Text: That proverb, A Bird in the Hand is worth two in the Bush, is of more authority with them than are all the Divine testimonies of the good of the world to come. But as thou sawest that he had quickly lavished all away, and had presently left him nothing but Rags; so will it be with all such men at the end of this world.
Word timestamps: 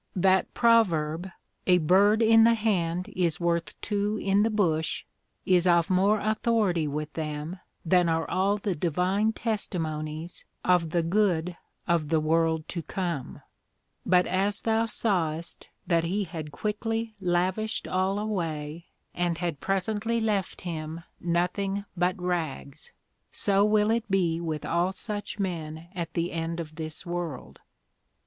That 0.15 0.51
proverb, 0.55 1.29
A 1.67 1.77
Bird 1.77 2.23
in 2.23 2.43
the 2.43 2.55
Hand 2.55 3.09
is 3.15 3.39
worth 3.39 3.79
two 3.81 4.17
in 4.17 4.41
the 4.41 4.49
Bush, 4.49 5.05
is 5.45 5.67
of 5.67 5.91
more 5.91 6.19
authority 6.21 6.87
with 6.87 7.13
them 7.13 7.59
than 7.85 8.09
are 8.09 8.27
all 8.27 8.57
the 8.57 8.73
Divine 8.73 9.31
testimonies 9.31 10.43
of 10.65 10.89
the 10.89 11.03
good 11.03 11.55
of 11.87 12.09
the 12.09 12.19
world 12.19 12.67
to 12.69 12.81
come. 12.81 13.43
But 14.03 14.25
as 14.25 14.61
thou 14.61 14.87
sawest 14.87 15.69
that 15.85 16.03
he 16.03 16.23
had 16.23 16.51
quickly 16.51 17.13
lavished 17.21 17.87
all 17.87 18.17
away, 18.17 18.87
and 19.13 19.37
had 19.37 19.59
presently 19.59 20.19
left 20.19 20.61
him 20.61 21.03
nothing 21.19 21.85
but 21.95 22.19
Rags; 22.19 22.91
so 23.31 23.63
will 23.63 23.91
it 23.91 24.09
be 24.09 24.41
with 24.41 24.65
all 24.65 24.93
such 24.93 25.37
men 25.37 25.89
at 25.93 26.15
the 26.15 26.31
end 26.31 26.59
of 26.59 26.73
this 26.77 27.05
world. 27.05 27.59